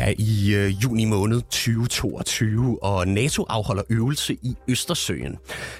[0.00, 5.36] er i øh, juni måned 2022, og NATO afholder øvelse i Østersøen.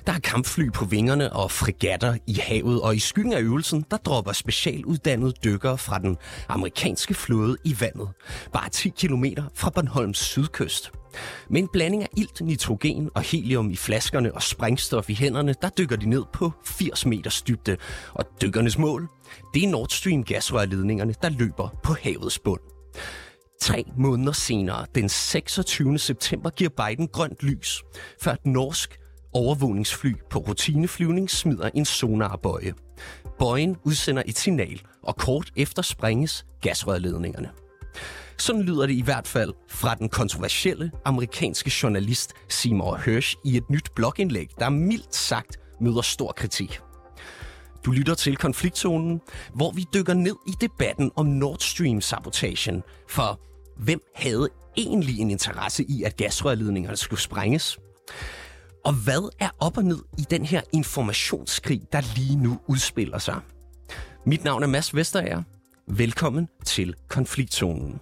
[0.07, 3.97] Der er kampfly på vingerne og fregatter i havet, og i skyggen af øvelsen, der
[3.97, 6.17] dropper specialuddannede dykkere fra den
[6.49, 8.09] amerikanske flåde i vandet.
[8.53, 10.93] Bare 10 km fra Bornholms sydkyst.
[11.51, 15.69] Med en blanding af ilt, nitrogen og helium i flaskerne og sprængstof i hænderne, der
[15.69, 17.77] dykker de ned på 80 meters dybde.
[18.15, 19.09] Og dykkernes mål,
[19.55, 22.80] det er Nord Stream gasrørledningerne, der løber på havets bund.
[23.61, 25.99] Tre måneder senere, den 26.
[25.99, 27.83] september, giver Biden grønt lys,
[28.23, 28.99] før et norsk
[29.33, 32.73] overvågningsfly på rutineflyvning smider en sonarbøje.
[33.39, 37.51] Bøjen udsender et signal, og kort efter sprænges gasrørledningerne.
[38.39, 43.71] Sådan lyder det i hvert fald fra den kontroversielle amerikanske journalist Seymour Hersh i et
[43.71, 46.81] nyt blogindlæg, der mildt sagt møder stor kritik.
[47.85, 49.21] Du lytter til konfliktzonen,
[49.55, 52.83] hvor vi dykker ned i debatten om Nord Stream-sabotagen.
[53.09, 53.41] For
[53.85, 57.79] hvem havde egentlig en interesse i, at gasrørledningerne skulle sprænges?
[58.85, 63.41] Og hvad er op og ned i den her informationskrig, der lige nu udspiller sig?
[64.27, 65.43] Mit navn er Mads Vesterager.
[65.89, 68.01] Velkommen til Konfliktzonen.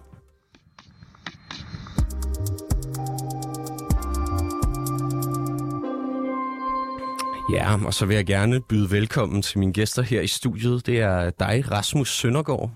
[7.53, 10.85] Ja, og så vil jeg gerne byde velkommen til mine gæster her i studiet.
[10.85, 12.71] Det er dig, Rasmus Søndergaard.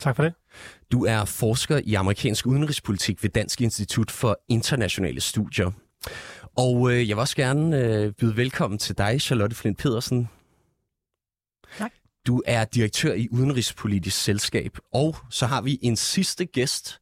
[0.00, 0.34] Tak for det.
[0.92, 5.70] Du er forsker i amerikansk udenrigspolitik ved Dansk Institut for Internationale Studier.
[6.56, 10.28] Og øh, jeg vil også gerne øh, byde velkommen til dig, Charlotte Flint Pedersen.
[11.78, 11.92] Tak.
[12.26, 14.78] Du er direktør i Udenrigspolitisk Selskab.
[14.92, 17.00] Og så har vi en sidste gæst,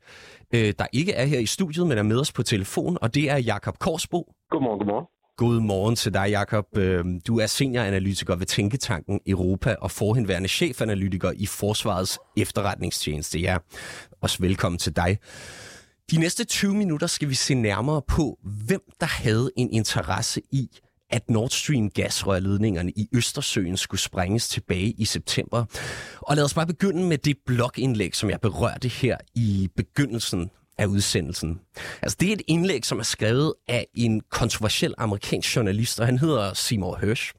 [0.54, 3.30] øh, der ikke er her i studiet, men er med os på telefon, og det
[3.30, 4.32] er Jakob Korsbo.
[4.50, 5.06] Godmorgen, godmorgen.
[5.36, 6.64] God morgen til dig, Jakob.
[6.76, 13.38] Øhm, du er senioranalytiker ved Tænketanken Europa og forhenværende chefanalytiker i Forsvarets efterretningstjeneste.
[13.38, 13.56] Ja,
[14.20, 15.18] også velkommen til dig.
[16.10, 20.68] De næste 20 minutter skal vi se nærmere på, hvem der havde en interesse i,
[21.10, 25.64] at Nord Stream gasrørledningerne i Østersøen skulle sprænges tilbage i september.
[26.20, 30.86] Og lad os bare begynde med det blogindlæg, som jeg berørte her i begyndelsen af
[30.86, 31.60] udsendelsen.
[32.02, 36.18] Altså, det er et indlæg, som er skrevet af en kontroversiel amerikansk journalist, og han
[36.18, 37.32] hedder Seymour Hersh.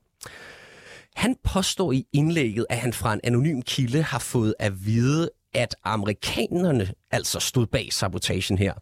[1.16, 5.76] Han påstår i indlægget, at han fra en anonym kilde har fået at vide, at
[5.84, 8.74] amerikanerne altså stod bag sabotagen her.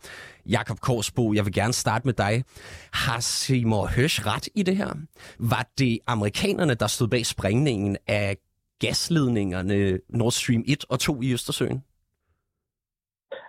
[0.45, 2.44] Jakob Korsbo, jeg vil gerne starte med dig.
[2.91, 4.94] Har Seymour Hersh ret i det her?
[5.40, 8.38] Var det amerikanerne, der stod bag sprængningen af
[8.79, 11.84] gasledningerne Nord Stream 1 og 2 i Østersøen?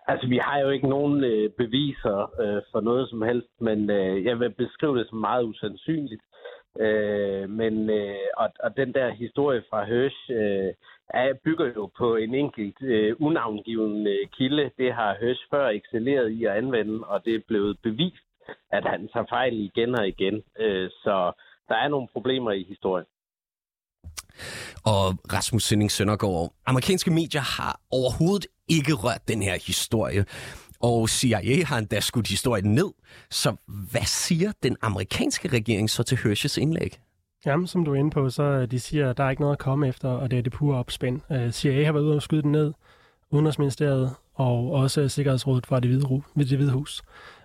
[0.06, 4.24] Altså, vi har jo ikke nogen øh, beviser øh, for noget som helst, men øh,
[4.24, 6.22] jeg vil beskrive det som meget usandsynligt.
[6.80, 10.74] Øh, men øh, og, og den der historie fra Hirsch øh,
[11.08, 14.70] er, bygger jo på en enkelt øh, unavngiven øh, kilde.
[14.78, 18.26] Det har Hirsch før excelleret i at anvende, og det er blevet bevist,
[18.70, 20.42] at han tager fejl igen og igen.
[20.58, 21.32] Øh, så
[21.68, 23.06] der er nogle problemer i historien
[24.84, 26.52] og Rasmus Sinding Søndergaard.
[26.66, 30.24] Amerikanske medier har overhovedet ikke rørt den her historie,
[30.80, 32.90] og CIA har endda skudt historien ned.
[33.30, 33.56] Så
[33.90, 36.98] hvad siger den amerikanske regering så til Hershes indlæg?
[37.46, 39.56] Jamen, som du er inde på, så øh, de siger, at der er ikke noget
[39.56, 41.20] at komme efter, og det er det pure opspænd.
[41.32, 42.72] Øh, CIA har været ude og skyde den ned,
[43.30, 47.02] Udenrigsministeriet og også Sikkerhedsrådet fra det hvide, det hvide hus.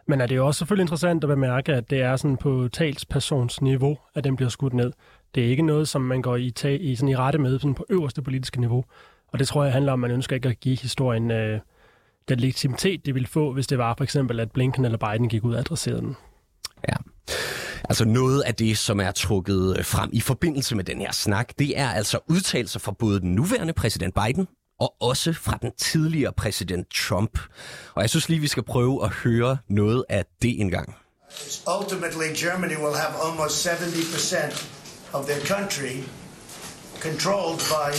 [0.07, 3.97] Men er det jo også selvfølgelig interessant at bemærke, at det er sådan på talspersonsniveau,
[4.15, 4.91] at den bliver skudt ned.
[5.35, 7.75] Det er ikke noget, som man går i, tag, i, sådan i rette med sådan
[7.75, 8.85] på øverste politiske niveau.
[9.33, 11.59] Og det tror jeg handler om, at man ønsker ikke at give historien øh,
[12.29, 15.43] den legitimitet, det ville få, hvis det var for eksempel, at Blinken eller Biden gik
[15.43, 16.15] ud og adresserede den.
[16.89, 16.95] Ja.
[17.89, 21.79] Altså noget af det, som er trukket frem i forbindelse med den her snak, det
[21.79, 24.47] er altså udtalelser fra både den nuværende præsident Biden
[24.79, 27.39] og også fra den tidligere præsident Trump.
[27.95, 30.95] Og jeg synes lige, vi skal prøve at høre noget af det engang.
[31.79, 34.67] Ultimately, Germany will have almost 70%
[35.13, 36.03] of their country
[36.99, 37.91] controlled by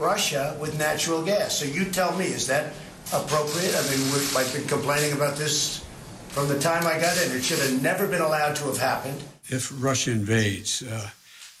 [0.00, 1.58] Russia with natural gas.
[1.58, 2.72] So you tell me, is that
[3.12, 3.74] appropriate?
[3.76, 4.00] I mean,
[4.36, 5.84] I've been complaining about this
[6.28, 7.32] from the time I got in.
[7.32, 9.22] It should have never been allowed to have happened.
[9.48, 11.10] If Russia invades, uh,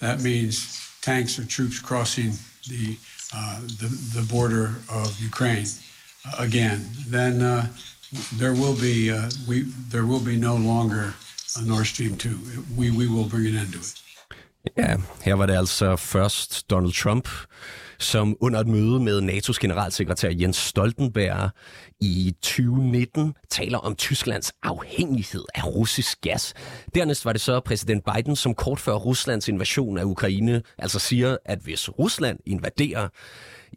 [0.00, 2.32] that means tanks or troops crossing
[2.68, 2.96] the,
[3.34, 5.66] uh, the, the, border of Ukraine
[6.26, 6.86] uh, again.
[7.08, 7.66] Then uh,
[8.36, 11.14] there will be uh, we there will be no longer
[11.56, 12.38] a Nord Stream 2.
[12.76, 13.94] We, we will bring an end to it.
[14.76, 17.28] Yeah, her var det altså først Donald Trump,
[18.00, 21.50] som under et møde med NATO's generalsekretær Jens Stoltenberg
[22.00, 26.54] i 2019 taler om Tysklands afhængighed af russisk gas.
[26.94, 31.36] Dernæst var det så præsident Biden, som kort før Ruslands invasion af Ukraine, altså siger,
[31.44, 33.08] at hvis Rusland invaderer,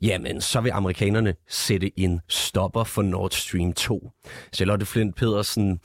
[0.02, 4.12] jamen så vil amerikanerne sætte en stopper for Nord Stream 2.
[4.54, 5.80] Charlotte Flint Pedersen,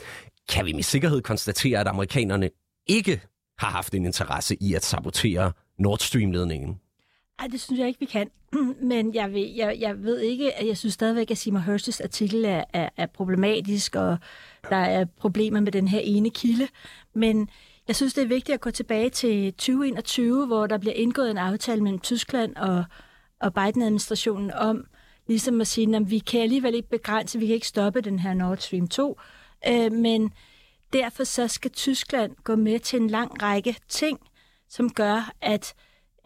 [0.48, 2.50] kan vi med sikkerhed konstatere, at amerikanerne
[2.86, 3.20] ikke
[3.58, 6.80] har haft en interesse i at sabotere Nord Stream-ledningen?
[7.38, 8.30] Ej, det synes jeg ikke, vi kan.
[8.90, 12.44] Men jeg, ved, jeg, jeg ved ikke, at jeg synes stadigvæk, at Seymour Hersh's artikel
[12.44, 14.18] er, er, er problematisk, og
[14.70, 16.68] der er problemer med den her ene kilde.
[17.14, 17.48] Men
[17.88, 21.38] jeg synes, det er vigtigt at gå tilbage til 2021, hvor der bliver indgået en
[21.38, 22.84] aftale mellem Tyskland og,
[23.40, 24.86] og Biden-administrationen om
[25.26, 28.34] ligesom at sige, at vi kan alligevel ikke begrænse, vi kan ikke stoppe den her
[28.34, 29.20] Nord Stream 2,
[29.68, 30.32] øh, men
[30.92, 34.18] derfor så skal Tyskland gå med til en lang række ting,
[34.68, 35.74] som gør, at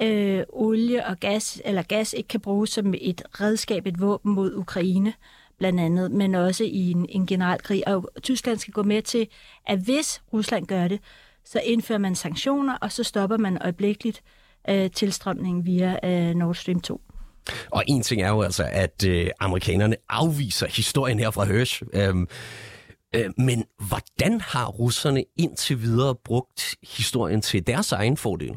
[0.02, 4.54] øh, olie og gas, eller gas ikke kan bruges som et redskab, et våben mod
[4.54, 5.12] Ukraine,
[5.58, 7.88] blandt andet, men også i en, en generel krig.
[7.88, 9.28] Og Tyskland skal gå med til,
[9.66, 11.00] at hvis Rusland gør det,
[11.44, 14.22] så indfører man sanktioner, og så stopper man øjeblikkeligt
[14.68, 17.00] øh, tilstrømningen via øh, Nord Stream 2.
[17.70, 21.82] Og en ting er jo altså, at øh, amerikanerne afviser historien her fra Hirsch.
[21.92, 22.28] Øhm,
[23.14, 28.56] øh, men hvordan har russerne indtil videre brugt historien til deres egen fordel?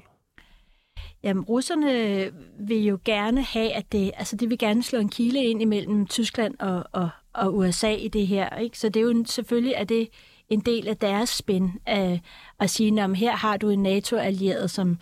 [1.26, 5.44] Jamen, russerne vil jo gerne have, at det, altså det vil gerne slå en kile
[5.44, 8.58] ind imellem Tyskland og, og, og USA i det her.
[8.58, 8.80] Ikke?
[8.80, 10.10] Så det er jo selvfølgelig er det
[10.50, 12.20] en del af deres spænd at, øh,
[12.60, 14.98] at sige, at her har du en NATO-allieret, som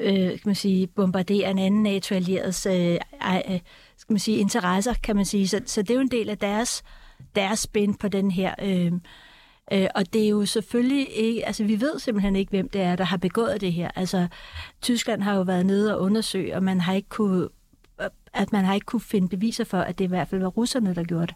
[0.00, 2.98] øh, kan man sige, bombarderer en anden NATO-allierets øh,
[3.50, 3.60] øh,
[3.96, 5.48] skal man sige, interesser, kan man sige.
[5.48, 6.82] Så, så det er jo en del af deres,
[7.34, 8.92] deres spænd på den her øh,
[9.72, 12.96] Øh, og det er jo selvfølgelig ikke, altså vi ved simpelthen ikke, hvem det er,
[12.96, 13.90] der har begået det her.
[13.96, 14.28] Altså
[14.82, 17.48] Tyskland har jo været nede og undersøge, og man har ikke kunne,
[18.34, 20.94] at man har ikke kunne finde beviser for, at det i hvert fald var russerne,
[20.94, 21.34] der gjorde det.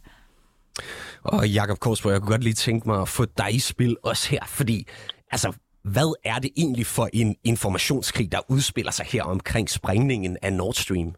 [1.23, 4.31] Og Jakob Korsborg, jeg kunne godt lige tænke mig at få dig i spil også
[4.31, 4.87] her, fordi
[5.31, 5.53] altså,
[5.83, 10.75] hvad er det egentlig for en informationskrig, der udspiller sig her omkring sprængningen af Nord
[10.75, 11.15] Stream?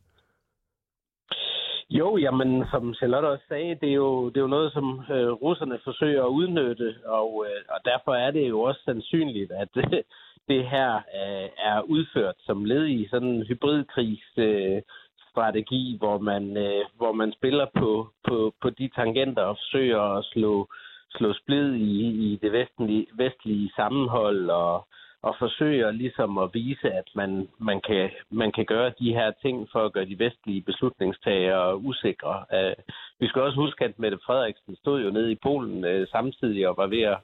[1.90, 5.32] Jo, jamen, som Charlotte også sagde, det er jo, det er jo noget, som øh,
[5.32, 10.02] russerne forsøger at udnytte, og, øh, og derfor er det jo også sandsynligt, at det,
[10.48, 14.82] det her øh, er udført som led i sådan en hybridkrigs øh,
[15.30, 20.24] strategi, hvor man, øh, hvor man spiller på, på, på de tangenter og forsøger at
[20.24, 20.68] slå,
[21.10, 21.92] slå splid i,
[22.26, 24.86] i det vestlige, vestlige sammenhold og,
[25.28, 29.68] og forsøger ligesom at vise, at man, man, kan, man kan gøre de her ting
[29.72, 32.44] for at gøre de vestlige beslutningstagere usikre.
[32.56, 32.74] Uh,
[33.20, 36.76] vi skal også huske, at Mette Frederiksen stod jo nede i Polen uh, samtidig og
[36.76, 37.18] var ved at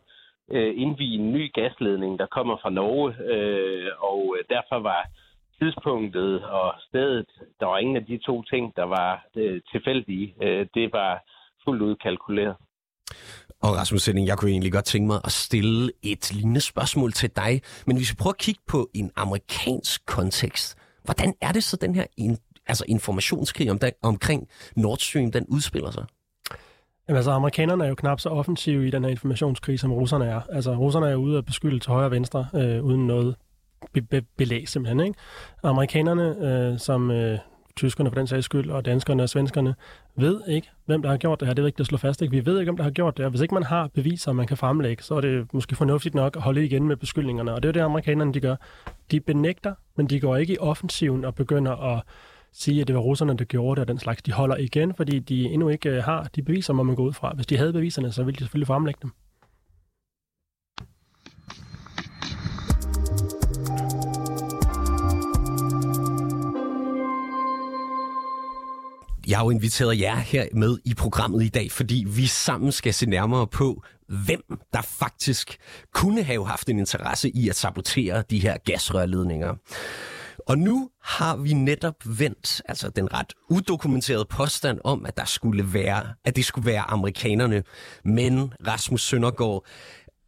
[0.50, 5.02] øh, uh, indvige en ny gasledning, der kommer fra Norge, uh, og derfor var
[5.58, 7.26] tidspunktet og stedet,
[7.60, 10.34] der var ingen af de to ting, der var uh, tilfældige.
[10.37, 11.22] Uh, det var
[11.64, 12.56] fuldt ud kalkuleret.
[13.62, 17.31] Og Rasmus Sending, jeg kunne egentlig godt tænke mig at stille et lignende spørgsmål til
[17.37, 21.76] dig, men hvis vi prøver at kigge på en amerikansk kontekst, hvordan er det så
[21.76, 26.05] den her in, altså informationskrig om den, omkring Nord Stream, den udspiller sig?
[27.09, 30.41] Jamen, altså, amerikanerne er jo knap så offensive i den her informationskrig, som russerne er.
[30.53, 33.37] Altså, russerne er ude at beskylde til højre og venstre, øh, uden noget
[33.93, 35.00] be- be- belæg simpelthen.
[35.00, 35.19] Ikke?
[35.62, 37.38] Amerikanerne, øh, som øh,
[37.76, 39.74] tyskerne for den sags skyld, og danskerne og svenskerne,
[40.16, 41.54] ved ikke, hvem der har gjort det her.
[41.54, 42.22] Det er vigtigt at slå fast.
[42.22, 42.32] Ikke?
[42.32, 43.30] Vi ved ikke, hvem der har gjort det her.
[43.30, 46.42] Hvis ikke man har beviser, man kan fremlægge, så er det måske fornuftigt nok at
[46.42, 47.54] holde igen med beskyldningerne.
[47.54, 48.56] Og det er det, amerikanerne de gør.
[49.10, 52.02] De benægter, men de går ikke i offensiven og begynder at
[52.52, 54.23] sige, at det var russerne, der gjorde det og den slags.
[54.23, 57.12] De holder igen, fordi de endnu ikke øh, har de beviser, må man gå ud
[57.12, 57.32] fra.
[57.35, 59.11] Hvis de havde beviserne, så ville de selvfølgelig fremlægge dem.
[69.32, 72.94] Jeg har jo inviteret jer her med i programmet i dag, fordi vi sammen skal
[72.94, 73.82] se nærmere på,
[74.26, 75.58] hvem der faktisk
[75.94, 79.54] kunne have haft en interesse i at sabotere de her gasrørledninger.
[80.46, 85.74] Og nu har vi netop vendt altså den ret udokumenterede påstand om, at der skulle
[85.74, 87.62] være, at det skulle være amerikanerne.
[88.04, 89.64] Men Rasmus Søndergaard,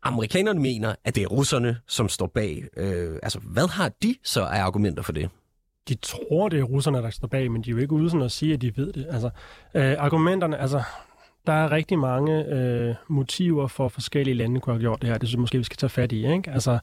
[0.03, 2.65] amerikanerne mener, at det er russerne, som står bag.
[2.77, 5.31] Øh, altså, hvad har de så af argumenter for det?
[5.89, 8.25] De tror, det er russerne, der står bag, men de er jo ikke ude sådan
[8.25, 9.07] at sige, at de ved det.
[9.11, 9.31] Altså,
[9.75, 10.83] øh, argumenterne, altså,
[11.47, 15.19] der er rigtig mange øh, motiver for forskellige lande, kunne have gjort det her.
[15.19, 16.33] Det synes jeg måske, vi skal tage fat i.
[16.33, 16.51] Ikke?
[16.51, 16.79] Altså,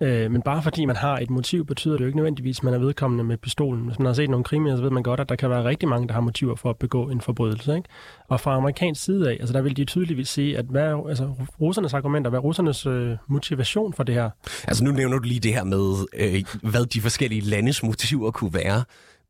[0.00, 2.74] Øh, men bare fordi man har et motiv, betyder det jo ikke nødvendigvis, at man
[2.74, 3.86] er vedkommende med pistolen.
[3.86, 5.88] Hvis man har set nogle krimier, så ved man godt, at der kan være rigtig
[5.88, 7.76] mange, der har motiver for at begå en forbrydelse.
[7.76, 7.88] Ikke?
[8.28, 11.34] Og fra amerikansk side af, altså der vil de tydeligvis sige, at hvad er altså,
[11.60, 14.30] russernes argumenter, hvad er russernes øh, motivation for det her?
[14.68, 18.54] Altså nu nævner du lige det her med, øh, hvad de forskellige landes motiver kunne
[18.54, 18.84] være.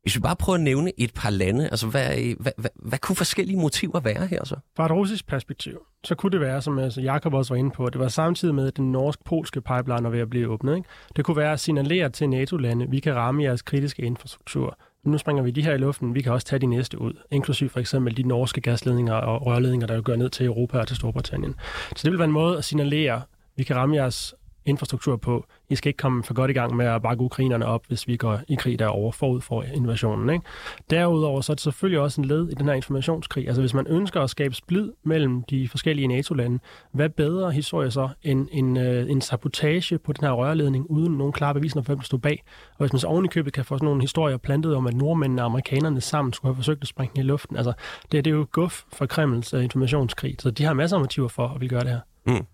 [0.05, 2.99] Hvis vi bare prøver at nævne et par lande, altså hvad, øh, hvad, hvad, hvad
[2.99, 4.55] kunne forskellige motiver være her så?
[4.77, 7.89] Fra et russisk perspektiv, så kunne det være, som altså Jakob også var inde på,
[7.89, 10.75] det var samtidig med, at den norsk-polske pipeline er ved at blive åbnet.
[10.75, 10.89] Ikke?
[11.15, 14.77] Det kunne være at signalere til NATO-lande, vi kan ramme jeres kritiske infrastruktur.
[15.03, 17.69] Nu springer vi de her i luften, vi kan også tage de næste ud, inklusiv
[17.69, 21.55] for eksempel de norske gasledninger og rørledninger, der går ned til Europa og til Storbritannien.
[21.95, 23.21] Så det vil være en måde at signalere,
[23.57, 24.35] vi kan ramme jeres
[24.65, 25.45] infrastruktur på.
[25.69, 28.17] I skal ikke komme for godt i gang med at bakke ukrainerne op, hvis vi
[28.17, 30.29] går i krig derovre forud for invasionen.
[30.29, 30.45] Ikke?
[30.89, 33.47] Derudover så er det selvfølgelig også en led i den her informationskrig.
[33.47, 36.59] Altså hvis man ønsker at skabe splid mellem de forskellige NATO-lande,
[36.91, 41.33] hvad bedre historie så end en, øh, en sabotage på den her rørledning, uden nogen
[41.33, 42.43] klare beviser for, hvem der stod bag.
[42.69, 45.45] Og hvis man så ovenikøbet kan få sådan nogle historier plantet om, at nordmændene og
[45.45, 47.57] amerikanerne sammen skulle have forsøgt at springe i luften.
[47.57, 47.73] Altså
[48.11, 50.35] det, det er jo guf for Kremls øh, informationskrig.
[50.39, 51.99] Så de har masser af motiver for at vil gøre det her.
[52.27, 52.45] Mm.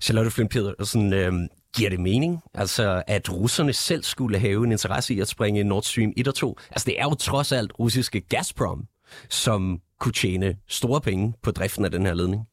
[0.00, 1.32] Charlotte Flynn Pedersen, øh,
[1.76, 5.82] giver det mening, altså at russerne selv skulle have en interesse i at springe Nord
[5.82, 6.58] Stream 1 og 2?
[6.70, 8.84] Altså det er jo trods alt russiske Gazprom,
[9.28, 12.46] som kunne tjene store penge på driften af den her ledning.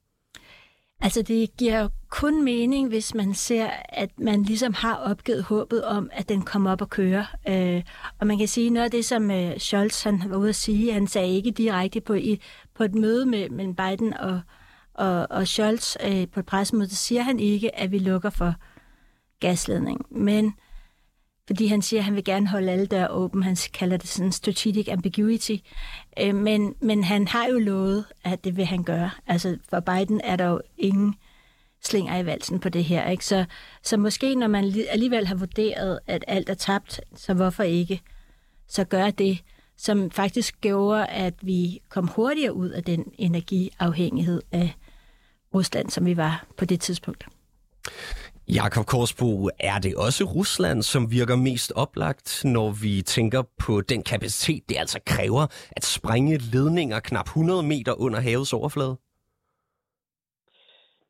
[1.02, 5.86] Altså det giver jo kun mening, hvis man ser, at man ligesom har opgivet håbet
[5.86, 7.26] om, at den kommer op og kører.
[7.48, 7.84] Øh,
[8.20, 10.94] og man kan sige, noget af det, som øh, Scholz han var ude at sige,
[10.94, 12.42] han sagde ikke direkte på, i,
[12.76, 14.42] på et møde med, mellem Biden og,
[14.96, 18.54] og, og Scholz øh, på et pressemøde, siger han ikke, at vi lukker for
[19.40, 20.06] gasledning.
[20.10, 20.54] Men
[21.48, 23.44] fordi han siger, at han vil gerne holde alle døre åben.
[23.44, 25.56] Han kalder det sådan strategic ambiguity.
[26.20, 29.10] Øh, men, men han har jo lovet, at det vil han gøre.
[29.28, 31.16] Altså for Biden er der jo ingen
[31.84, 33.10] slinger i valsen på det her.
[33.10, 33.26] Ikke?
[33.26, 33.46] Så,
[33.84, 38.02] så måske når man alligevel har vurderet, at alt er tabt, så hvorfor ikke
[38.68, 39.40] så gøre det,
[39.78, 44.76] som faktisk gjorde, at vi kom hurtigere ud af den energiafhængighed af
[45.56, 47.28] Rusland, som vi var på det tidspunkt.
[48.48, 54.04] Jakob Korsbo, er det også Rusland, som virker mest oplagt, når vi tænker på den
[54.04, 55.44] kapacitet, det altså kræver
[55.78, 58.98] at sprænge ledninger knap 100 meter under havets overflade?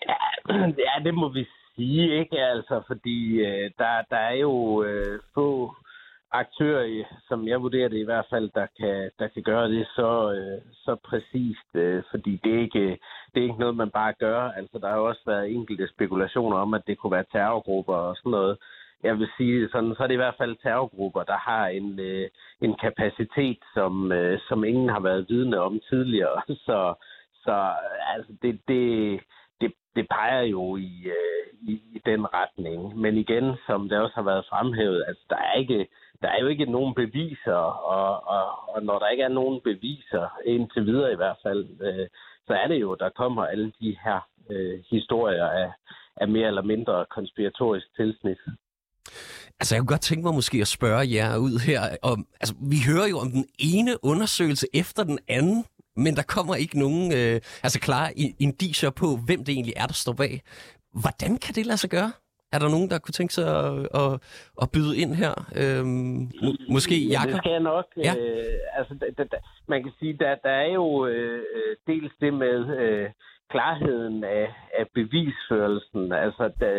[0.09, 0.19] Ja,
[0.87, 2.37] ja det må vi sige, ikke?
[2.37, 5.75] Altså, fordi øh, der, der er jo øh, få
[6.39, 10.31] aktører, som jeg vurderer det i hvert fald, der kan, der kan gøre det så,
[10.31, 12.99] øh, så præcist, øh, fordi det er, ikke,
[13.31, 14.41] det er ikke noget, man bare gør.
[14.41, 18.15] Altså, der har jo også været enkelte spekulationer om, at det kunne være terrorgrupper og
[18.15, 18.57] sådan noget.
[19.03, 22.29] Jeg vil sige, sådan, så er det i hvert fald terrorgrupper, der har en, øh,
[22.61, 26.41] en kapacitet, som, øh, som ingen har været vidne om tidligere.
[26.67, 26.93] Så,
[27.43, 27.73] så
[28.15, 29.19] altså, det, det,
[29.61, 32.97] det, det peger jo i, øh, i, i den retning.
[32.97, 35.87] Men igen, som det også har været fremhævet, altså, der er ikke
[36.25, 37.61] der er jo ikke nogen beviser,
[37.97, 42.07] og, og, og når der ikke er nogen beviser, indtil videre i hvert fald, øh,
[42.47, 44.19] så er det jo, der kommer alle de her
[44.51, 45.71] øh, historier af,
[46.21, 48.37] af mere eller mindre konspiratorisk tilsnit.
[49.59, 51.81] Altså, jeg kunne godt tænke mig måske at spørge jer ud her.
[52.01, 55.65] Om, altså, vi hører jo om den ene undersøgelse efter den anden,
[55.95, 59.93] men der kommer ikke nogen øh, altså klare indiser på, hvem det egentlig er, der
[59.93, 60.41] står bag.
[61.01, 62.11] Hvordan kan det lade sig gøre?
[62.55, 64.11] Er der nogen, der kunne tænke sig at, at,
[64.61, 65.33] at byde ind her?
[65.61, 67.31] Øhm, må, måske Jakob?
[67.31, 67.87] Det skal jeg nok.
[68.07, 68.13] Ja.
[68.19, 71.43] Øh, altså, da, da, man kan sige, der, der er jo øh,
[71.87, 73.09] dels det med øh,
[73.49, 74.47] klarheden af,
[74.79, 76.11] af bevisførelsen.
[76.11, 76.69] Altså, da,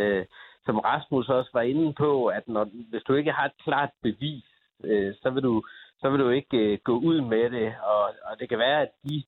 [0.67, 4.45] som Rasmus også var inde på, at når, hvis du ikke har et klart bevis,
[4.85, 5.63] øh, så vil du
[6.01, 8.91] så vil du ikke øh, gå ud med det, og, og det kan være, at
[9.05, 9.23] de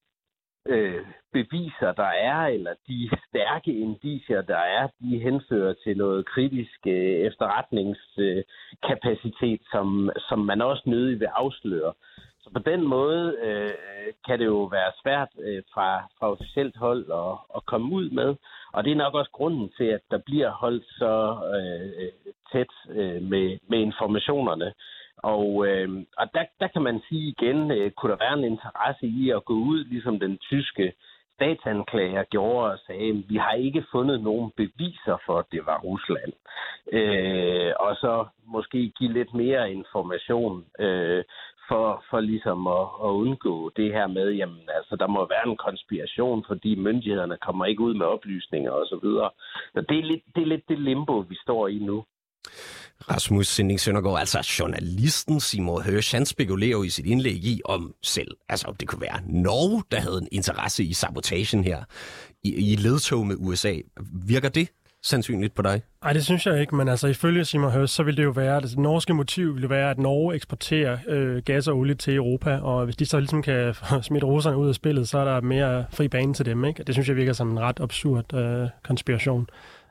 [0.68, 6.78] øh, beviser, der er, eller de stærke indicier, der er, de henfører til noget kritisk
[6.86, 11.92] øh, efterretningskapacitet, øh, som, som man også nødig vil afsløre.
[12.40, 13.70] Så på den måde øh,
[14.26, 18.34] kan det jo være svært øh, fra, fra officielt hold at, at komme ud med.
[18.72, 22.08] Og det er nok også grunden til, at der bliver holdt så øh,
[22.52, 24.72] tæt øh, med, med informationerne.
[25.22, 29.06] Og, øh, og der, der kan man sige igen, øh, kunne der være en interesse
[29.06, 30.92] i at gå ud, ligesom den tyske
[31.34, 35.78] statsanklager gjorde og sagde, at vi har ikke fundet nogen beviser for, at det var
[35.78, 36.32] Rusland.
[36.92, 41.24] Øh, og så måske give lidt mere information øh,
[41.68, 45.56] for, for ligesom at, at undgå det her med, jamen altså, der må være en
[45.56, 48.88] konspiration, fordi myndighederne kommer ikke ud med oplysninger osv.
[48.88, 49.30] Så, videre.
[49.74, 52.04] så det er, lidt, det er lidt det limbo, vi står i nu.
[53.10, 58.28] Rasmus Sinding Søndergaard, altså journalisten Simon Hirsch, han spekulerer i sit indlæg i, om selv,
[58.48, 61.84] altså om det kunne være Norge, der havde en interesse i sabotagen her,
[62.44, 63.74] i, i ledtog med USA.
[64.26, 64.68] Virker det
[65.02, 65.82] sandsynligt på dig?
[66.02, 68.56] Nej, det synes jeg ikke, men altså ifølge Simon Hørs, så vil det jo være,
[68.56, 72.56] at det norske motiv vil være, at Norge eksporterer øh, gas og olie til Europa,
[72.56, 75.84] og hvis de så ligesom kan smitte russerne ud af spillet, så er der mere
[75.90, 76.82] fri bane til dem, ikke?
[76.82, 79.48] Det synes jeg virker som en ret absurd øh, konspiration.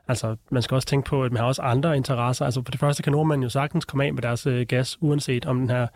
[0.08, 2.44] Altså, man skal også tænke på, at man har også andre interesser.
[2.44, 5.46] Altså, for det første kan nordmænd jo sagtens komme af med deres øh, gas, uanset
[5.46, 5.86] om den her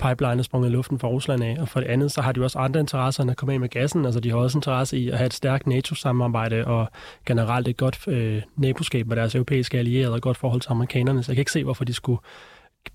[0.00, 2.44] pipeline er sprunget i luften fra Rusland af, og for det andet, så har de
[2.44, 4.04] også andre interesser end at komme af med gassen.
[4.04, 6.88] Altså, de har også interesse i at have et stærkt NATO-samarbejde og
[7.26, 11.22] generelt et godt øh, naboskab med deres europæiske allierede og et godt forhold til amerikanerne.
[11.22, 12.20] Så jeg kan ikke se, hvorfor de skulle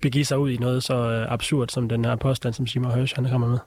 [0.00, 3.14] begive sig ud i noget så øh, absurd som den her påstand, som Simon Hirsch
[3.16, 3.58] han kommer med.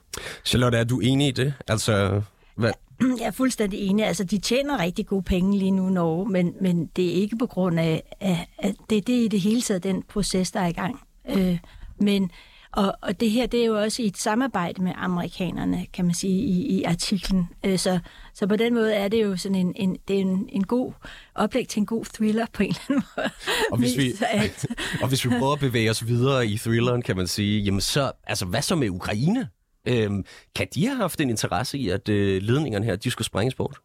[0.44, 1.54] Charlotte, er du enig i det?
[1.68, 2.22] Altså,
[2.56, 2.72] hvad?
[3.00, 4.06] Jeg er fuldstændig enig.
[4.06, 7.46] Altså, de tjener rigtig gode penge lige nu, Norge, men, men det er ikke på
[7.46, 10.66] grund af, at, at det, det er i det hele taget den proces, der er
[10.66, 11.00] i gang.
[11.28, 11.58] Øh,
[11.98, 12.30] men
[12.72, 16.14] og, og det her, det er jo også i et samarbejde med amerikanerne, kan man
[16.14, 17.48] sige, i, i artiklen.
[17.64, 17.98] Øh, så,
[18.34, 20.92] så på den måde er det jo sådan en, en, det er en, en god
[21.34, 23.30] oplæg til en god thriller på en eller anden måde.
[23.72, 24.12] Og hvis, vi,
[25.02, 28.12] og hvis vi prøver at bevæge os videre i thrilleren, kan man sige, jamen så,
[28.26, 29.48] altså hvad så med Ukraine?
[29.86, 33.54] Øhm, kan de have haft en interesse i, at øh, ledningerne her, de skulle sprænges
[33.54, 33.80] bort?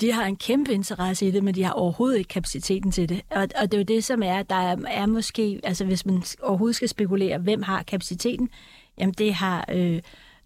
[0.00, 3.22] De har en kæmpe interesse i det, men de har overhovedet ikke kapaciteten til det.
[3.30, 6.22] Og, og det er jo det, som er, der er, er måske, altså hvis man
[6.42, 8.48] overhovedet skal spekulere, hvem har kapaciteten,
[8.98, 10.00] jamen det har, øh,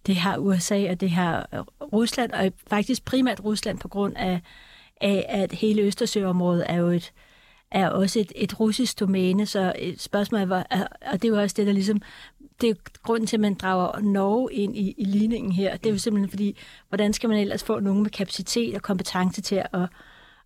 [0.07, 1.61] det har USA, og det har øh,
[1.93, 4.41] Rusland, og faktisk primært Rusland på grund af,
[5.01, 7.13] af at hele Østersøområdet er jo et,
[7.71, 10.67] er også et, et russisk domæne, så spørgsmålet var,
[11.13, 12.03] og det er jo også det, der ligesom
[12.61, 15.77] det er grunden til, at man drager Norge ind i, i ligningen her.
[15.77, 16.57] Det er jo simpelthen fordi,
[16.89, 19.89] hvordan skal man ellers få nogen med kapacitet og kompetence til at,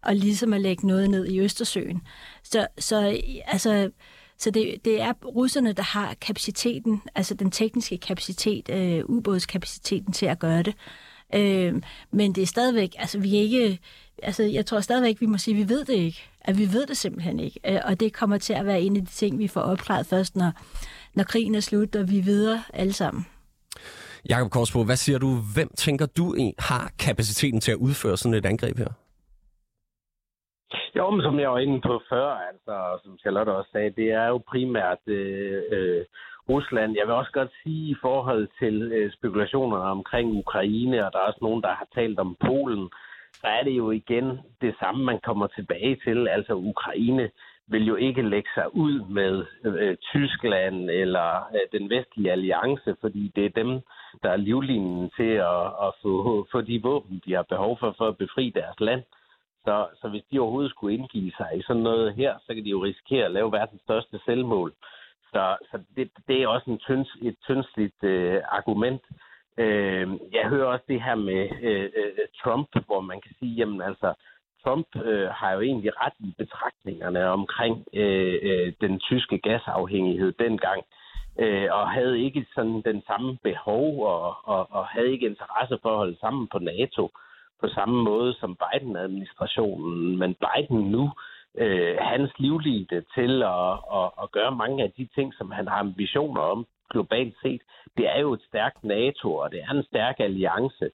[0.02, 2.02] og ligesom at lægge noget ned i Østersøen.
[2.43, 3.90] Så, så altså,
[4.38, 10.26] så det, det er russerne, der har kapaciteten, altså den tekniske kapacitet, øh, ubådskapaciteten til
[10.26, 10.75] at gøre det.
[11.35, 13.79] Øh, men det er stadigvæk, altså vi er ikke,
[14.23, 16.23] altså jeg tror stadigvæk, vi må sige, at vi ved det ikke.
[16.40, 17.61] At vi ved det simpelthen ikke.
[17.67, 20.37] Øh, og det kommer til at være en af de ting, vi får opklaret først,
[20.37, 20.52] når,
[21.14, 23.26] når krigen er slut, og vi er videre alle sammen.
[24.29, 25.31] Jakob Korsbro, hvad siger du?
[25.55, 28.93] Hvem tænker du har kapaciteten til at udføre sådan et angreb her?
[30.97, 32.75] Jo, men som jeg var inde på før, altså,
[33.05, 36.05] som Charlotte også sagde, det er jo primært øh, øh,
[36.49, 36.97] Rusland.
[36.97, 41.29] Jeg vil også godt sige i forhold til øh, spekulationerne omkring Ukraine, og der er
[41.31, 42.88] også nogen, der har talt om Polen,
[43.33, 44.26] så er det jo igen
[44.61, 46.29] det samme, man kommer tilbage til.
[46.29, 47.31] Altså Ukraine
[47.71, 53.33] vil jo ikke lægge sig ud med øh, Tyskland eller øh, den vestlige alliance, fordi
[53.37, 53.80] det er dem,
[54.23, 58.09] der er livlinjen til at, at få, få de våben, de har behov for, for
[58.09, 59.02] at befri deres land.
[59.65, 62.71] Så, så hvis de overhovedet skulle indgive sig i sådan noget her, så kan de
[62.71, 64.73] jo risikere at lave verdens største selvmål.
[65.33, 69.02] Så, så det, det er også en tynds, et tyndsligt øh, argument.
[69.59, 73.83] Øh, jeg hører også det her med øh, øh, Trump, hvor man kan sige, jamen
[73.83, 74.15] altså,
[74.64, 80.82] Trump øh, har jo egentlig ret i betragtningerne omkring øh, øh, den tyske gasafhængighed dengang,
[81.38, 85.90] øh, og havde ikke sådan den samme behov og, og, og havde ikke interesse for
[85.90, 87.10] at holde sammen på NATO
[87.60, 90.18] på samme måde som Biden-administrationen.
[90.18, 91.12] Men Biden nu,
[91.58, 95.78] øh, hans livlide til at, at, at gøre mange af de ting, som han har
[95.78, 97.62] ambitioner om globalt set,
[97.96, 100.90] det er jo et stærkt NATO, og det er en stærk alliance.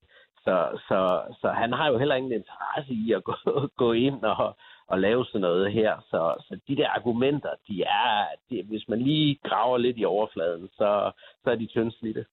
[0.46, 0.56] Så,
[0.88, 1.00] så,
[1.40, 3.34] så han har jo heller ingen interesse i at gå,
[3.84, 4.56] gå ind og,
[4.88, 5.92] og lave sådan noget her.
[6.10, 10.68] Så, så de der argumenter, de er, de, hvis man lige graver lidt i overfladen,
[10.68, 11.12] så,
[11.44, 12.24] så er de tyndslidte.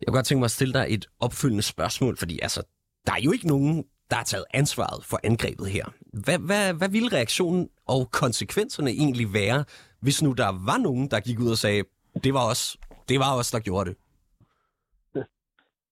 [0.00, 2.62] Jeg kunne godt tænke mig at stille dig et opfølgende spørgsmål, fordi altså,
[3.06, 5.84] der er jo ikke nogen, der har taget ansvaret for angrebet her.
[6.24, 9.64] Hvad, hvad, hvad ville reaktionen og konsekvenserne egentlig være,
[10.00, 11.84] hvis nu der var nogen, der gik ud og sagde,
[12.24, 12.76] det var os,
[13.08, 13.96] det var os, der gjorde det?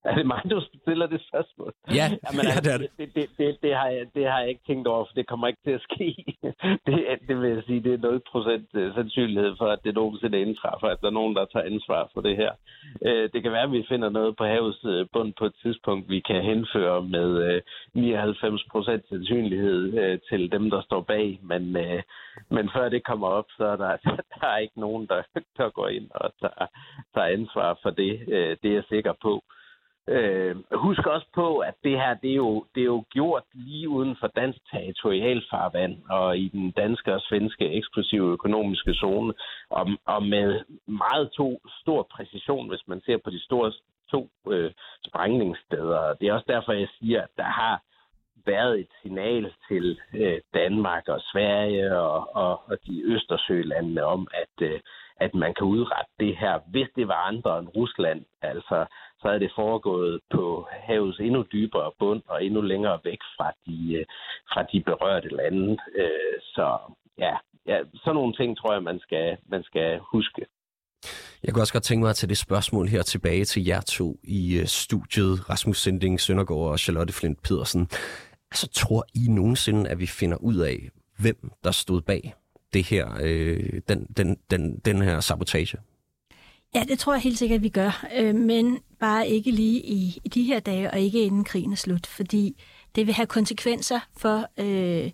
[0.10, 1.72] Er det mig, du stiller det spørgsmål?
[1.98, 2.90] Ja, Jamen, ja det er det.
[2.98, 5.46] Det, det, det, det, har jeg, det har jeg ikke tænkt over, for det kommer
[5.46, 6.08] ikke til at ske.
[6.86, 8.20] Det, det vil jeg sige, det er
[8.74, 12.10] 0% øh, sandsynlighed for, at det nogensinde indtræffer, at der er nogen, der tager ansvar
[12.14, 12.52] for det her.
[13.06, 16.10] Øh, det kan være, at vi finder noget på havets øh, bund på et tidspunkt,
[16.10, 17.60] vi kan henføre med
[17.96, 21.40] 99% sandsynlighed til dem, der står bag.
[21.42, 21.62] Men,
[22.50, 23.96] men før det kommer op, så er der,
[24.40, 25.22] der er ikke nogen, der,
[25.58, 26.66] der går ind og tager,
[27.14, 28.20] tager ansvar for det.
[28.62, 29.42] Det er jeg sikker på.
[30.08, 33.88] Øh, husk også på, at det her det er, jo, det er jo gjort lige
[33.88, 39.34] uden for dansk territorialfarvand og i den danske og svenske eksklusive økonomiske zone,
[39.70, 43.72] og, og med meget to, stor præcision, hvis man ser på de store
[44.10, 44.72] to øh,
[45.06, 46.14] sprængningssteder.
[46.14, 47.82] Det er også derfor, jeg siger, at der har
[48.46, 54.66] været et signal til øh, Danmark og Sverige og, og, og de Østersølandene om, at,
[54.68, 54.80] øh,
[55.16, 58.24] at man kan udrette det her, hvis det var andre end Rusland.
[58.42, 58.86] Altså,
[59.24, 63.78] så er det foregået på havets endnu dybere bund og endnu længere væk fra de,
[63.98, 64.04] øh,
[64.52, 65.78] fra de berørte lande.
[66.02, 66.66] Øh, så
[67.18, 67.34] ja,
[67.66, 70.46] ja, sådan nogle ting tror jeg, man skal, man skal huske.
[71.44, 74.16] Jeg kunne også godt tænke mig at tage det spørgsmål her tilbage til jer to
[74.24, 77.82] i øh, studiet, Rasmus Sending Søndergaard og Charlotte Flint Pedersen.
[78.50, 80.78] Altså, tror I nogensinde, at vi finder ud af,
[81.18, 82.34] hvem der stod bag
[82.72, 85.78] det her, øh, den, den, den, den her sabotage?
[86.74, 88.06] Ja, det tror jeg helt sikkert, at vi gør.
[88.16, 91.76] Øh, men bare ikke lige i, i de her dage, og ikke inden krigen er
[91.76, 92.06] slut.
[92.06, 92.62] Fordi
[92.94, 95.10] det vil have konsekvenser for, øh,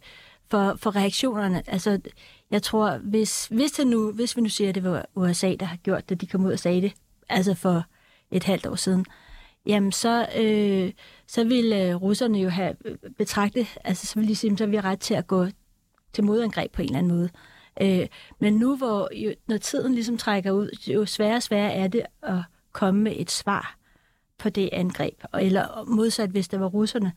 [0.51, 1.63] for, for reaktionerne.
[1.67, 2.01] Altså,
[2.51, 5.67] jeg tror, hvis, hvis, det nu, hvis vi nu siger, at det var USA, der
[5.67, 6.93] har gjort det, de kom ud og sagde det,
[7.29, 7.85] altså for
[8.31, 9.07] et halvt år siden,
[9.67, 10.93] jamen så, øh,
[11.27, 14.71] så vil øh, russerne jo have øh, betragtet, altså så vil de sige, så har
[14.71, 15.47] vi ret til at gå
[16.13, 17.25] til modangreb på en eller anden måde.
[17.35, 18.07] Øh, Øh,
[18.39, 22.03] men nu, hvor jo, når tiden ligesom trækker ud, jo sværere og sværere er det
[22.23, 23.77] at komme med et svar
[24.39, 25.23] på det angreb.
[25.41, 27.13] Eller modsat, hvis det var russerne,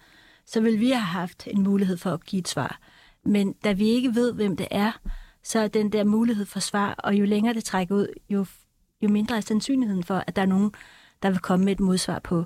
[0.46, 2.80] så ville vi have haft en mulighed for at give et svar.
[3.26, 4.92] Men da vi ikke ved, hvem det er,
[5.44, 8.46] så er den der mulighed for svar, og jo længere det trækker ud, jo,
[9.02, 10.72] jo mindre er sandsynligheden for, at der er nogen,
[11.24, 12.46] der vil komme med et modsvar på,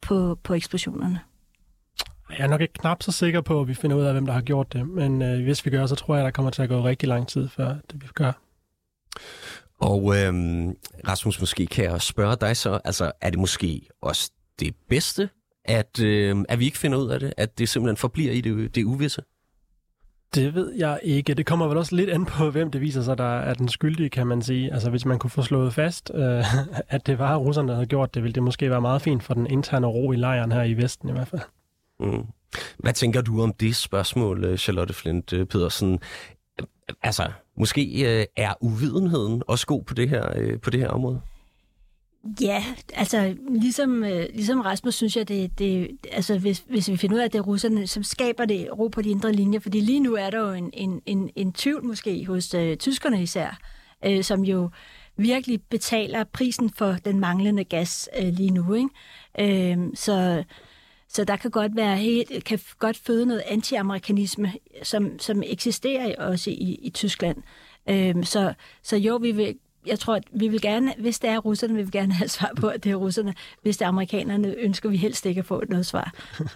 [0.00, 1.20] på, på eksplosionerne.
[2.38, 4.32] Jeg er nok ikke knap så sikker på, at vi finder ud af, hvem der
[4.32, 6.68] har gjort det, men øh, hvis vi gør, så tror jeg, der kommer til at
[6.68, 8.32] gå rigtig lang tid, før det vi gør.
[9.80, 10.76] Og øhm,
[11.08, 15.28] Rasmus, måske kan jeg spørge dig så, altså er det måske også det bedste,
[15.64, 18.74] at, øh, at vi ikke finder ud af det, at det simpelthen forbliver i det,
[18.74, 19.22] det uvisse?
[20.34, 21.34] Det ved jeg ikke.
[21.34, 24.10] Det kommer vel også lidt an på, hvem det viser sig, der er den skyldige,
[24.10, 24.72] kan man sige.
[24.72, 26.44] Altså hvis man kunne få slået fast, øh,
[26.94, 29.34] at det var russerne, der havde gjort det, ville det måske være meget fint for
[29.34, 31.40] den interne ro i lejren her i Vesten i hvert fald.
[32.00, 32.24] Mm.
[32.78, 35.98] Hvad tænker du om det spørgsmål, øh, Charlotte Flint øh, Pedersen?
[36.60, 36.66] Øh,
[37.02, 41.20] altså, måske er uvidenheden også god på det her, på det her område?
[42.40, 44.02] Ja, altså ligesom,
[44.34, 47.38] ligesom Rasmus synes jeg, det, det, altså hvis, hvis vi finder ud af, at det
[47.38, 50.38] er russerne, som skaber det ro på de indre linjer, fordi lige nu er der
[50.38, 53.58] jo en, en, en, en tvivl måske hos øh, tyskerne især,
[54.04, 54.70] øh, som jo
[55.16, 58.74] virkelig betaler prisen for den manglende gas øh, lige nu.
[58.74, 59.70] Ikke?
[59.70, 60.44] Øh, så
[61.12, 66.50] så der kan godt være helt, kan godt føde noget anti-amerikanisme, som, som eksisterer også
[66.50, 67.36] i, i Tyskland.
[67.88, 69.54] Øhm, så, så jo, vi vil,
[69.86, 72.52] jeg tror, at vi vil gerne, hvis det er russerne, vil vi gerne have svar
[72.56, 73.34] på, at det er russerne.
[73.62, 76.14] Hvis det er amerikanerne, ønsker vi helst ikke at få noget svar.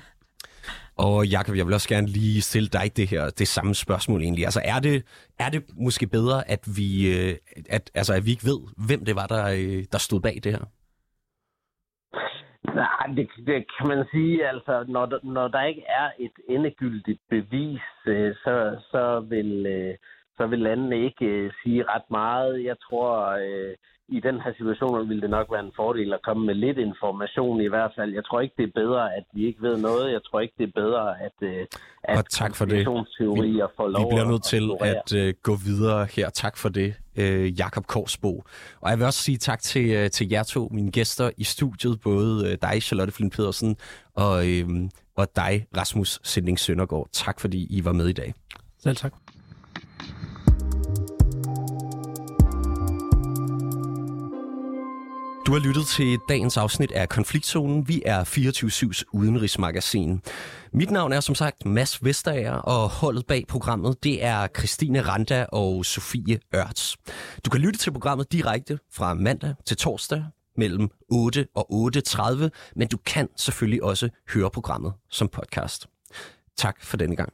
[0.96, 4.44] Og Jakob, jeg vil også gerne lige stille dig det her, det samme spørgsmål egentlig.
[4.44, 5.02] Altså er det,
[5.38, 7.36] er det måske bedre, at vi, øh,
[7.68, 10.52] at, altså, at vi ikke ved, hvem det var, der, øh, der stod bag det
[10.52, 10.64] her?
[12.74, 14.48] Nej, det, det kan man sige.
[14.48, 19.94] Altså, når når der ikke er et endegyldigt bevis, øh, så, så, vil, øh,
[20.36, 22.64] så vil landene ikke øh, sige ret meget.
[22.64, 23.10] Jeg tror,
[23.44, 23.74] øh,
[24.08, 27.60] i den her situation vil det nok være en fordel at komme med lidt information
[27.60, 28.14] i hvert fald.
[28.14, 30.12] Jeg tror ikke, det er bedre, at vi ikke ved noget.
[30.12, 31.66] Jeg tror ikke, det er bedre, at, øh,
[32.02, 32.78] at og tak for det.
[32.78, 36.30] Vi, får lov vi bliver nødt til at, at uh, gå videre her.
[36.30, 38.44] Tak for det, uh, Jakob Korsbo.
[38.80, 42.00] Og jeg vil også sige tak til, uh, til jer to, mine gæster i studiet,
[42.00, 43.76] både uh, dig, Charlotte Flint Pedersen,
[44.14, 47.08] og, uh, og dig, Rasmus Sinding Søndergaard.
[47.12, 48.34] Tak fordi I var med i dag.
[48.78, 49.23] Selv tak.
[55.46, 57.88] Du har lyttet til dagens afsnit af Konfliktzonen.
[57.88, 60.22] Vi er 24-7's udenrigsmagasin.
[60.72, 65.46] Mit navn er som sagt Mads Vesterager, og holdet bag programmet, det er Christine Randa
[65.52, 66.96] og Sofie Ørts.
[67.44, 70.24] Du kan lytte til programmet direkte fra mandag til torsdag
[70.56, 75.86] mellem 8 og 8.30, men du kan selvfølgelig også høre programmet som podcast.
[76.56, 77.32] Tak for denne gang.